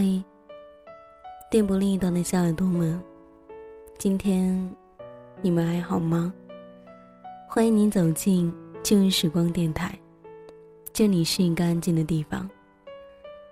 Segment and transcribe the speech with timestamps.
[0.00, 0.24] 嗨，
[1.50, 2.98] 电波另一端的小耳朵们，
[3.98, 4.74] 今天
[5.42, 6.32] 你们还好吗？
[7.46, 8.50] 欢迎您走进
[8.82, 9.94] 旧日时光电台，
[10.90, 12.48] 这里是一个安静的地方。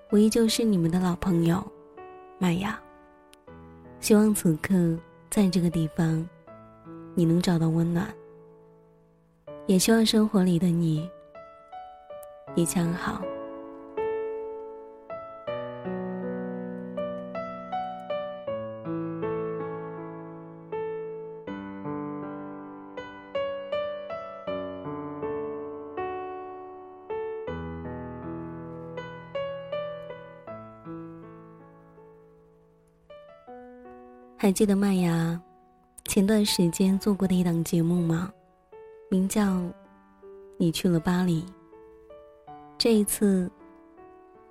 [0.09, 1.63] 我依旧是你们的老朋友
[2.39, 2.81] 麦雅。
[4.01, 4.97] 希望此刻
[5.29, 6.27] 在这个地方，
[7.15, 8.09] 你能找到温暖。
[9.67, 11.07] 也希望生活里的你
[12.55, 13.21] 一切好。
[34.49, 35.39] 还记得麦芽
[36.07, 38.33] 前段时间做过的一档节目吗？
[39.11, 39.43] 名叫
[40.57, 41.43] 《你去了巴黎》。
[42.79, 43.51] 这一次，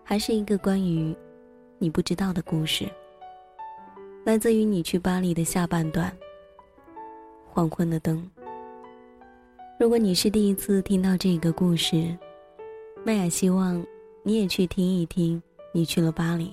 [0.03, 1.17] 还是一个关于
[1.79, 2.87] 你不知道的故事，
[4.23, 6.15] 来自于《你去巴黎》的下半段。
[7.49, 8.23] 黄昏的灯。
[9.79, 12.15] 如果你是第一次听到这个故事，
[13.03, 13.83] 麦雅希望
[14.21, 15.41] 你也去听一听
[15.73, 16.45] 《你去了巴黎》，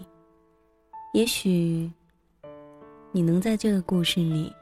[1.13, 1.91] 也许。
[3.17, 4.53] 你能在这个故事里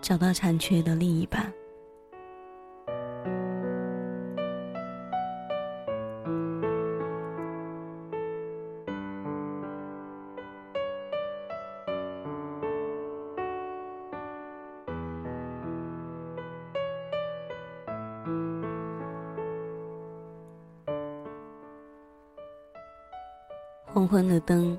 [0.00, 1.52] 找到残缺的另一半。
[23.92, 24.78] 昏昏的灯。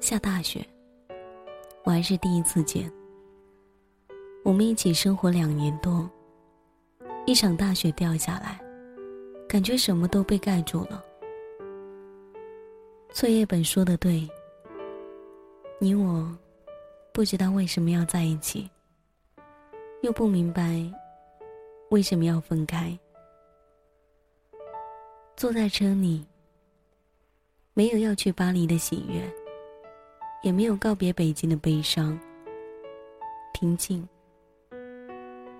[0.00, 0.66] 下大雪，
[1.84, 2.90] 我还是第一次见。
[4.42, 6.08] 我们一起生活两年多，
[7.26, 8.58] 一场大雪掉下来，
[9.46, 11.04] 感觉什么都被盖住了。
[13.12, 14.26] 作业本说的对，
[15.78, 16.26] 你我
[17.12, 18.68] 不知道为什么要在一起，
[20.00, 20.82] 又不明白
[21.90, 22.98] 为什么要分开。
[25.36, 26.26] 坐在车里，
[27.74, 29.22] 没有要去巴黎的喜悦。
[30.42, 32.18] 也没有告别北京的悲伤。
[33.52, 34.08] 平静，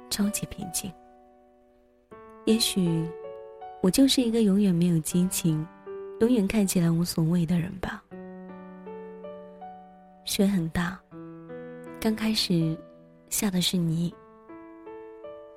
[0.08, 0.90] 超级平静。
[2.46, 3.06] 也许，
[3.82, 5.66] 我就是一个永远没有激情、
[6.20, 8.02] 永远看起来无所谓的人吧。
[10.24, 10.98] 雪很大，
[12.00, 12.76] 刚开始
[13.28, 14.12] 下的是泥。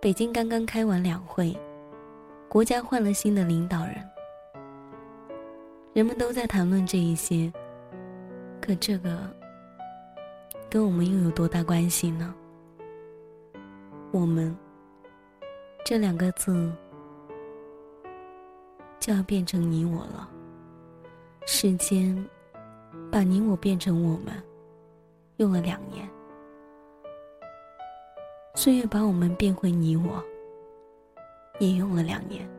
[0.02, 1.58] 北京刚刚开完两会，
[2.50, 3.96] 国家换了新的领导人，
[5.94, 7.50] 人们都在谈论这一些。
[8.64, 9.30] 可这个
[10.70, 12.34] 跟我们又有多大关系呢？
[14.14, 14.56] 我们
[15.84, 16.72] 这两个字
[19.02, 20.30] 就要变成你我了。
[21.46, 22.16] 时间
[23.12, 24.34] 把你我变成我们，
[25.36, 26.08] 用了两年；
[28.56, 30.24] 岁月把我们变回你我，
[31.60, 32.50] 也用了两年。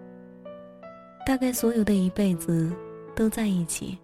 [1.25, 2.71] 大概所有的一辈子
[3.17, 3.99] 都在一起。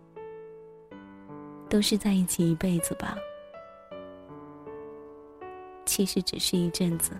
[1.71, 3.17] 都是在一起一辈子吧，
[5.87, 7.13] 其实只是一阵子。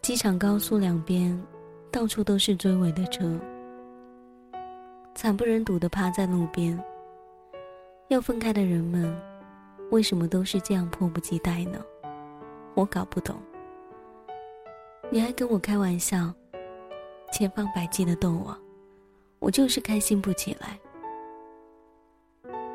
[0.00, 1.38] 机场高速两边，
[1.90, 3.38] 到处都是追尾的车，
[5.14, 6.82] 惨不忍睹的趴在路边。
[8.08, 9.12] 要分开的人们，
[9.90, 11.84] 为什么都是这样迫不及待呢？
[12.74, 13.36] 我搞不懂。
[15.10, 16.32] 你还跟我开玩笑，
[17.32, 18.56] 千方百计的逗我，
[19.40, 20.78] 我就是开心不起来。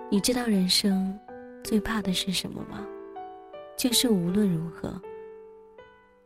[0.10, 1.20] 你知道人生
[1.66, 2.88] 最怕的是什么吗？
[3.76, 5.00] 就是无论如何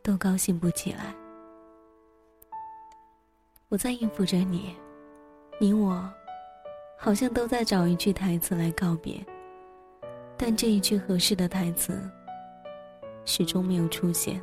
[0.04, 1.16] 都高兴不起来。
[3.70, 4.76] 我在应付着你，
[5.60, 6.08] 你我
[6.96, 9.20] 好像都在找一句台词来告别，
[10.38, 12.00] 但这一句合适的台词
[13.26, 14.40] 始终没有出现。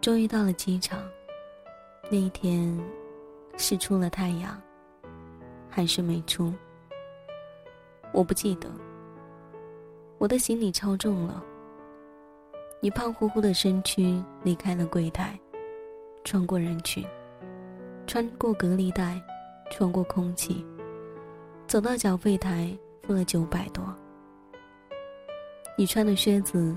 [0.00, 1.00] 终于到了机场，
[2.10, 2.76] 那一天
[3.56, 4.60] 是出了太阳，
[5.70, 6.52] 还是没出？
[8.12, 8.68] 我不记得，
[10.18, 11.42] 我的行李超重了。
[12.80, 15.38] 你胖乎乎的身躯离开了柜台，
[16.24, 17.04] 穿过人群，
[18.06, 19.20] 穿过隔离带，
[19.70, 20.64] 穿过空气，
[21.66, 23.82] 走到缴费台，付了九百多。
[25.78, 26.76] 你穿的靴子，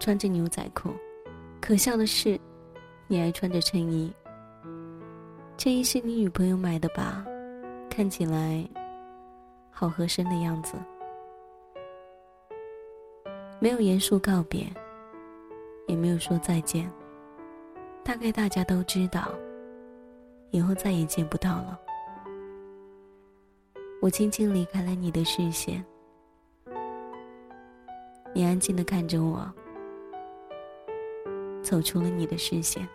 [0.00, 0.90] 穿着牛仔裤，
[1.60, 2.40] 可笑的是，
[3.06, 4.12] 你还穿着衬衣。
[5.56, 7.24] 衬衣是你女朋友买的吧？
[7.88, 8.68] 看起来
[9.74, 10.76] 好合身的样子。
[13.60, 14.66] 没有严肃告别，
[15.88, 16.90] 也没有说再见。
[18.04, 19.28] 大概大家都知道，
[20.50, 21.80] 以后再也见不到了。
[24.00, 25.82] 我轻轻离开了你的视线，
[28.34, 29.50] 你安静的看着我，
[31.62, 32.86] 走出了你的视线。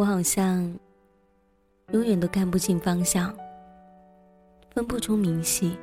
[0.00, 0.62] 我好像
[1.92, 3.36] 永远都看不清方向，
[4.70, 5.76] 分不出明细。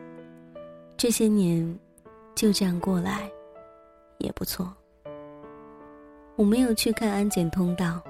[0.97, 1.77] 这些年
[2.33, 3.29] 就这样过来，
[4.17, 4.73] 也不错。
[6.35, 8.01] 我没有去看安检通道，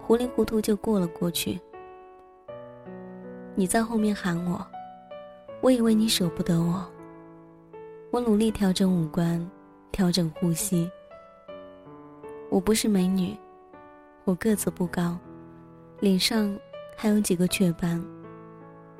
[0.00, 1.60] 糊里糊涂就过了过去。
[3.54, 4.66] 你在后面喊我，
[5.60, 6.90] 我以为你舍不得我。
[8.10, 9.46] 我努力调整五官，
[9.92, 10.90] 调整呼吸。
[12.48, 13.36] 我不是美女，
[14.24, 15.18] 我个子不高。
[16.00, 16.58] 脸上
[16.96, 18.02] 还有几个雀斑，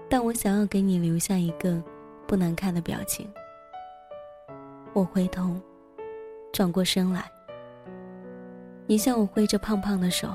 [0.06, 1.82] 但我想要给你留下一个
[2.26, 3.26] 不难看的表情。
[4.93, 5.58] 我回头，
[6.52, 7.25] 转过身来，
[8.87, 10.29] 你向我挥着胖胖的手。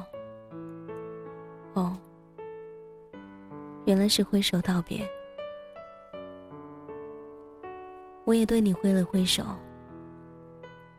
[1.74, 1.96] 哦，
[3.86, 5.08] 原来是挥手道别。
[8.24, 9.44] 我也对你挥了挥手，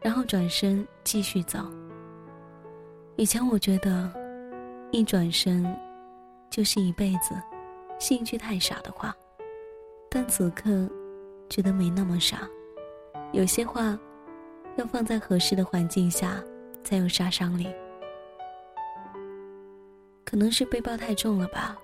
[0.00, 1.58] 然后转身继续走。
[3.16, 4.25] 以前我觉得。
[4.96, 5.62] 一转身，
[6.48, 7.34] 就是一辈子，
[8.00, 9.14] 是一句太傻的话。
[10.08, 10.88] 但此刻，
[11.50, 12.48] 觉得没那么傻。
[13.30, 13.98] 有些话，
[14.76, 16.42] 要放在合适的环境下，
[16.82, 17.68] 才有杀伤力。
[20.24, 21.76] 可能是背包太重了吧，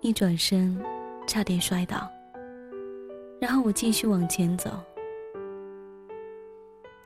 [0.00, 0.82] 一转身，
[1.26, 2.08] 差点摔倒。
[3.38, 4.70] 然后我继续往前走。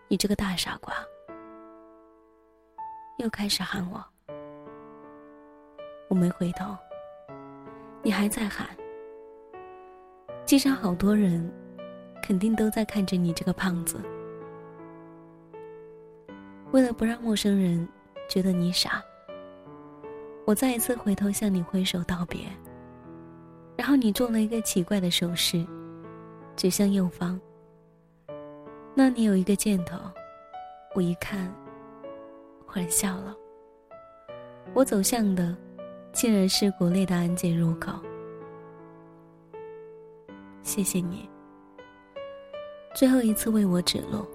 [0.06, 0.94] 你这个大傻瓜，
[3.18, 4.04] 又开始喊我。
[6.10, 6.76] 我没回头，
[8.02, 8.66] 你还在喊。
[10.44, 11.48] 机上好多人，
[12.20, 14.00] 肯定都在看着你这个胖子。
[16.72, 17.88] 为了不让陌生人
[18.28, 19.00] 觉得你傻，
[20.44, 22.40] 我再一次回头向你挥手道别。
[23.76, 25.64] 然后你做了一个奇怪的手势，
[26.56, 27.40] 指向右方。
[28.96, 29.96] 那里有一个箭头，
[30.92, 31.54] 我一看，
[32.66, 33.36] 忽然笑了。
[34.74, 35.56] 我走向的。
[36.12, 37.92] 竟然是国内的安检入口。
[40.62, 41.28] 谢谢你，
[42.94, 44.26] 最后一次为我指路。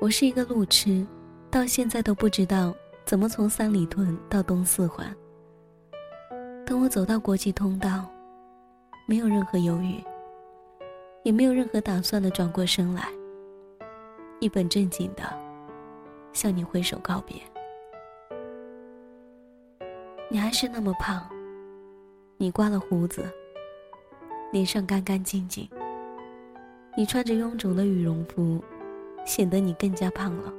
[0.00, 1.06] 我是一个路痴，
[1.50, 5.06] 到现在都不知道怎么从三里屯到东四环。
[6.64, 8.08] 等我走到国际通道，
[9.06, 10.02] 没有任何犹豫，
[11.22, 13.08] 也没有任何打算的转过身来，
[14.40, 15.22] 一本正经的
[16.32, 17.36] 向你挥手告别。
[20.32, 21.28] 你还是那么胖，
[22.38, 23.30] 你刮了胡子，
[24.50, 25.68] 脸上干干净净。
[26.96, 28.58] 你穿着臃肿的羽绒服，
[29.26, 30.50] 显得你更加胖了。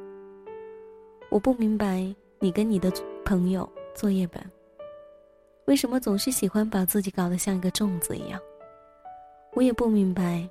[1.32, 2.06] 我不明白
[2.38, 2.94] 你跟你的
[3.26, 4.44] 朋友作业本，
[5.66, 8.40] 为什么总是喜欢把自己搞得像一个粽子一样。
[9.54, 10.48] 我也不明白，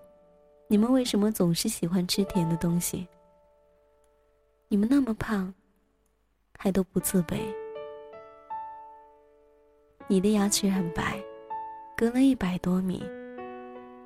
[0.66, 3.06] 你们为什么总是喜欢吃甜的东西。
[4.66, 5.54] 你们那么胖，
[6.58, 7.38] 还都不自卑。
[10.12, 11.18] 你的牙齿很白，
[11.96, 13.02] 隔了一百多米，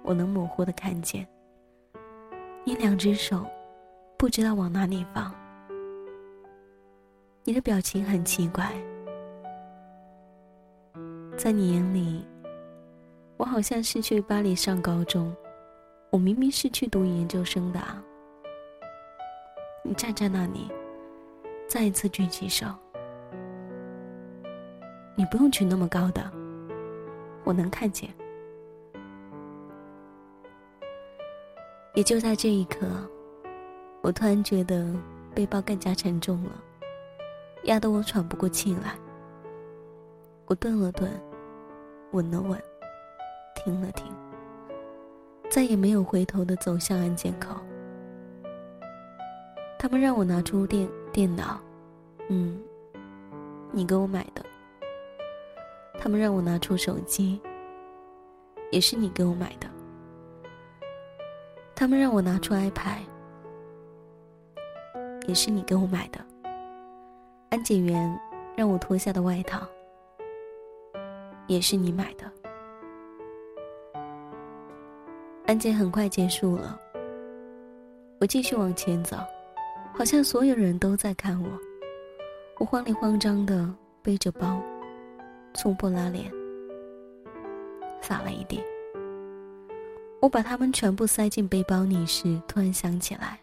[0.04, 1.26] 我能模糊的看见。
[2.62, 3.44] 你两只手
[4.16, 5.34] 不知道往哪里放，
[7.42, 8.72] 你的表情很奇怪。
[11.36, 12.24] 在你眼里，
[13.36, 15.34] 我好像是去巴黎上高中，
[16.10, 18.00] 我明明是去读研究生的啊。
[19.82, 20.70] 你站在那里，
[21.66, 22.64] 再一次举起手。
[25.16, 26.30] 你不用举那么高的，
[27.42, 28.08] 我能看见。
[31.94, 32.86] 也就在这一刻，
[34.02, 34.94] 我突然觉得
[35.34, 36.52] 背包更加沉重了，
[37.64, 38.94] 压得我喘不过气来。
[40.46, 41.10] 我顿了顿，
[42.12, 42.62] 稳了稳。
[43.58, 44.06] 停了停，
[45.50, 47.56] 再也没有回头的走向安检口。
[49.76, 51.58] 他们让我拿出电电脑，
[52.28, 52.60] 嗯，
[53.72, 54.44] 你给我买的。
[55.98, 57.40] 他们让我拿出手机，
[58.70, 59.68] 也是你给我买的。
[61.74, 63.00] 他们让我拿出 iPad，
[65.26, 66.24] 也是你给我买的。
[67.50, 68.18] 安检员
[68.56, 69.66] 让我脱下的外套，
[71.46, 72.30] 也是你买的。
[75.46, 76.78] 安检很快结束了，
[78.20, 79.16] 我继续往前走，
[79.94, 81.48] 好像所有人都在看我。
[82.58, 83.68] 我慌里慌张的
[84.02, 84.60] 背着包，
[85.56, 86.30] 从不拉链，
[88.00, 88.62] 洒了一地。
[90.20, 93.38] 我把它们全部塞进背包里时，突然想起来，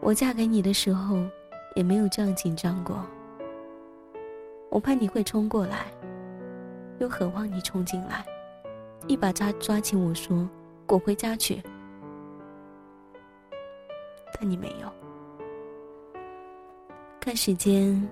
[0.00, 1.16] 我嫁给你的时候
[1.74, 3.02] 也没有这样紧张过。
[4.68, 5.86] 我怕你会冲过来，
[6.98, 8.24] 又渴望你冲进来。
[9.06, 10.48] 一把抓抓起我说
[10.86, 11.62] ：“滚回家去。”
[14.38, 14.92] 但你没有。
[17.20, 18.08] 看时间，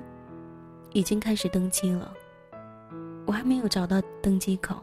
[0.95, 2.15] 已经开始登机了。
[3.27, 4.77] 我还没有找到登机口，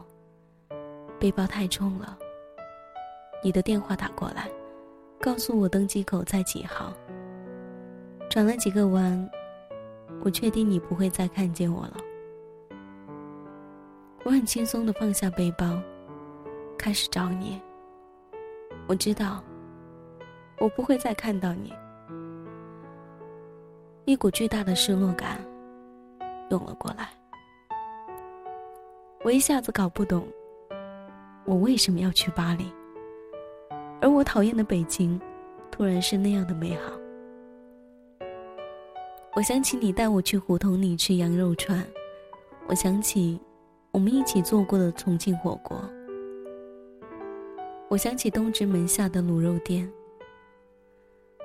[1.18, 2.16] 背包太重了。
[3.42, 4.48] 你的电话打过来，
[5.18, 6.92] 告诉我登机口在几号。
[8.28, 9.30] 转了几个弯，
[10.22, 11.96] 我确定你不会再看见我了。
[14.24, 15.80] 我很轻松的放下背包。
[16.76, 17.60] 开始找你。
[18.86, 19.42] 我知道，
[20.58, 21.72] 我不会再看到你。
[24.04, 25.38] 一股巨大的失落感
[26.52, 27.08] 涌了过来。
[29.24, 30.26] 我一下子搞不懂，
[31.44, 32.70] 我为什么要去巴黎，
[34.00, 35.20] 而我讨厌的北京，
[35.70, 36.92] 突然是那样的美好。
[39.34, 41.82] 我想起你带我去胡同里吃羊肉串，
[42.66, 43.40] 我想起
[43.90, 45.80] 我们一起做过的重庆火锅。
[47.88, 49.90] 我想起东直门下的卤肉店。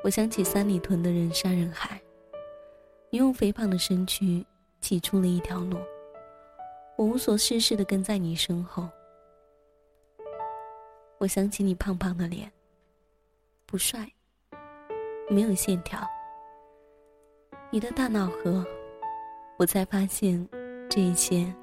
[0.04, 2.02] 我想起三里屯的人山人海。
[3.10, 4.46] 你用肥胖的身躯
[4.80, 5.78] 挤出了一条路，
[6.98, 8.88] 我无所事事的跟在你身后。
[11.20, 12.52] 我想起你胖胖的脸，
[13.66, 14.08] 不帅，
[15.30, 16.00] 没有线条。
[17.70, 18.66] 你的大脑和，
[19.58, 20.48] 我才发现，
[20.90, 21.54] 这一切，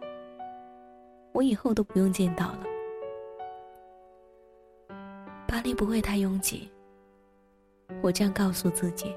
[1.33, 2.65] 我以后都不用见到了。
[5.47, 6.69] 巴黎不会太拥挤，
[8.03, 9.15] 我这样告诉自己。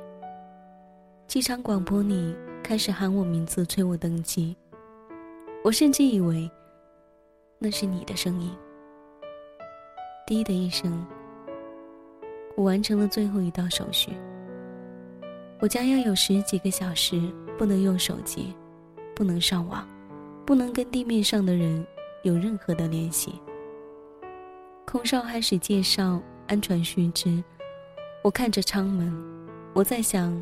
[1.25, 2.33] 机场广播里
[2.67, 4.53] 开始喊我名字，催我登机。
[5.63, 6.51] 我甚至以为
[7.59, 8.53] 那是你的声音。
[10.25, 11.07] 滴的一声，
[12.57, 14.11] 我完成了最后一道手续。
[15.61, 18.53] 我将要有十几个小时不能用手机，
[19.15, 19.87] 不能上网，
[20.45, 21.87] 不能跟地面上的人
[22.23, 23.41] 有任何的联系。
[24.85, 27.41] 空少开始介绍安全须知，
[28.25, 29.09] 我看着舱门，
[29.73, 30.37] 我在想：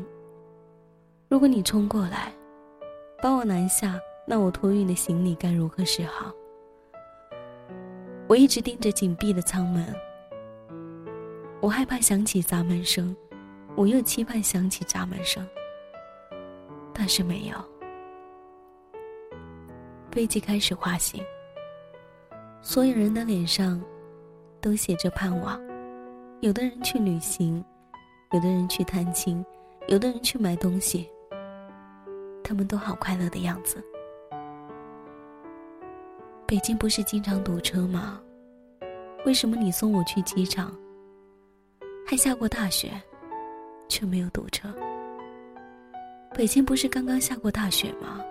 [1.28, 2.32] 如果你冲过来，
[3.20, 6.32] 把我拦下，那我托运的行李该如何是好？
[8.28, 9.92] 我一直盯着紧闭的舱门，
[11.60, 13.14] 我害怕响起砸门声，
[13.74, 15.44] 我又期盼响起砸门声，
[16.94, 17.56] 但是没有。
[20.12, 21.22] 飞机开始滑行，
[22.62, 23.82] 所有人的脸上。
[24.58, 25.60] 都写着盼望，
[26.40, 27.64] 有的人去旅行，
[28.32, 29.44] 有的人去探亲，
[29.86, 31.08] 有的人去买东西。
[32.46, 33.82] 他们都好快乐的样子。
[36.46, 38.20] 北京不是经常堵车吗？
[39.24, 40.72] 为什么你送我去机场，
[42.06, 42.88] 还下过大雪，
[43.88, 44.72] 却没有堵车？
[46.36, 48.24] 北京不是刚刚下过大雪吗？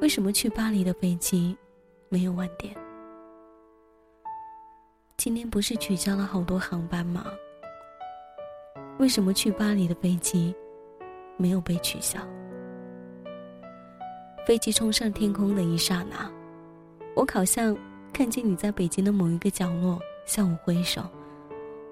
[0.00, 1.56] 为什么去巴黎的飞机
[2.08, 2.74] 没有晚点？
[5.16, 7.26] 今天不是取消了好多航班吗？
[8.98, 10.52] 为什么去巴黎的飞机
[11.36, 12.18] 没有被取消？
[14.50, 16.28] 飞机冲上天空的一刹那，
[17.14, 17.72] 我好像
[18.12, 21.00] 看见你在北京的某一个角落向我挥手，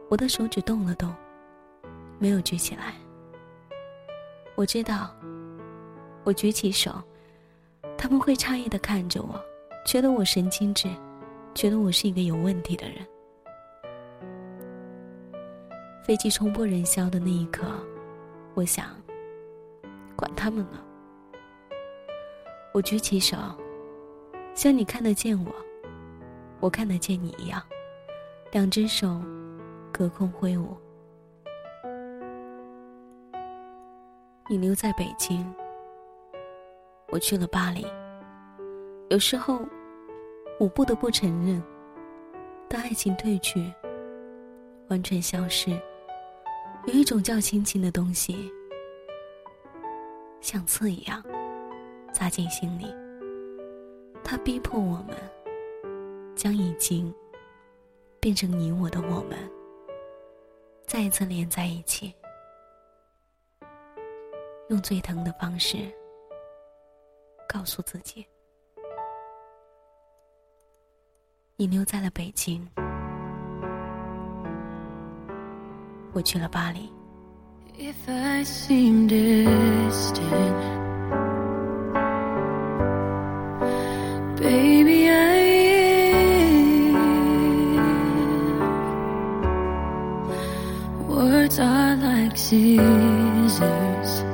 [0.08, 1.14] 我的手指动了动，
[2.18, 2.94] 没有举起来。
[4.56, 5.14] 我知道，
[6.24, 7.00] 我举起手，
[7.96, 9.40] 他们会诧异的看着我，
[9.86, 10.88] 觉得我神经质，
[11.54, 12.96] 觉得我是一个有问题的人。
[16.02, 17.68] 飞机冲破人霄的那一刻，
[18.54, 18.86] 我想，
[20.16, 20.80] 管他们呢。
[22.78, 23.36] 我举起手，
[24.54, 25.52] 像你看得见我，
[26.60, 27.60] 我看得见你一样，
[28.52, 29.20] 两只手
[29.92, 30.76] 隔空挥舞。
[34.48, 35.44] 你留在北京，
[37.08, 37.84] 我去了巴黎。
[39.08, 39.58] 有时候，
[40.60, 41.60] 我不得不承认，
[42.68, 43.74] 当爱情褪去，
[44.88, 45.72] 完全消失，
[46.86, 48.48] 有一种叫亲情的东西，
[50.40, 51.20] 像刺一样
[52.18, 52.92] 扎进心里。
[54.24, 55.16] 它逼迫我们，
[56.34, 57.14] 将已经
[58.18, 59.38] 变成你我的我们，
[60.84, 62.12] 再一次连在一起，
[64.68, 65.76] 用最疼的方式
[67.48, 68.26] 告诉自己。
[71.54, 72.68] 你留在了北京，
[76.12, 76.92] 我去了巴黎。
[84.40, 85.36] Baby, I
[86.14, 86.94] am.
[91.08, 94.27] Words are like scissors.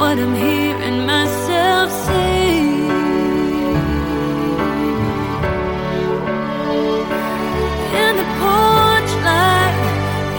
[0.00, 2.64] What I'm hearing myself say.
[8.00, 9.76] And the porch light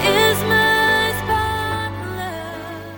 [0.04, 2.89] is my spotlight,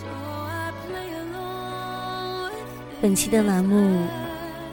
[0.00, 4.00] so I play along with 本期的栏目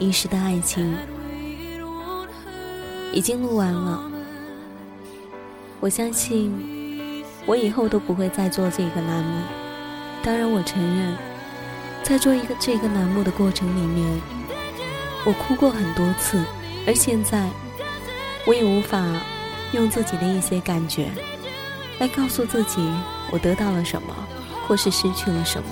[0.00, 4.10] 一时的爱情》it won't hurt 已经录完了，
[5.78, 6.52] 我相信
[7.46, 9.40] 我以后都不会再做这个栏目。
[10.24, 11.14] 当然，我承认，
[12.02, 14.20] 在做一个这个栏目的过程里面，
[15.26, 16.42] 我哭过很多次，
[16.86, 17.46] 而现在
[18.46, 19.04] 我也无法
[19.72, 21.10] 用自己的一些感觉
[21.98, 22.90] 来告诉自己
[23.30, 24.16] 我得到了什么，
[24.66, 25.68] 或是失去了什么。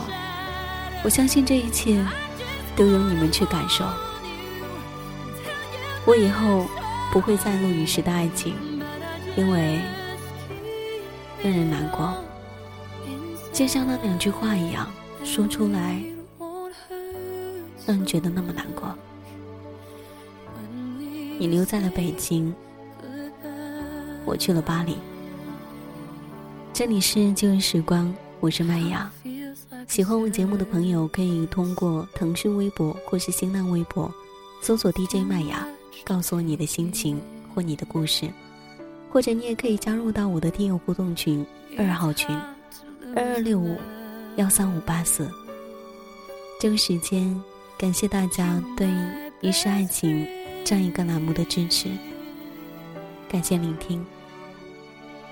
[1.02, 2.04] 我相信这一切
[2.76, 3.86] 都由你们去感受。
[6.04, 6.66] 我以后
[7.10, 8.54] 不会再录雨时的爱情，
[9.34, 9.78] 因为
[11.42, 12.14] 让人难过，
[13.52, 14.90] 就像那两句话一样，
[15.24, 16.02] 说出来
[17.86, 18.96] 让人觉得那么难过。
[21.38, 22.54] 你留在了北京，
[24.24, 24.96] 我去了巴黎。
[26.72, 29.10] 这里是旧日时光，我是麦芽。
[29.86, 34.10] 喜欢我节目的朋友，可以通过腾讯微博或是新浪微博
[34.62, 35.68] 搜索 DJ 麦芽，
[36.04, 37.20] 告诉我你的心情
[37.54, 38.30] 或你的故事，
[39.10, 41.44] 或者你也可以加入到我的听友互动群
[41.76, 42.34] 二号群
[43.14, 43.78] 二二六五
[44.36, 45.30] 幺三五八四。
[46.58, 47.40] 这个时间，
[47.76, 48.86] 感谢大家对
[49.40, 50.24] 《一世爱情》
[50.64, 51.88] 这样一个栏目的支持，
[53.28, 54.04] 感谢聆听，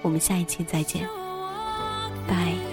[0.03, 1.09] 我们下一期再见，
[2.27, 2.70] 拜。